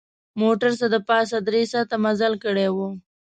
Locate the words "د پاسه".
0.93-1.37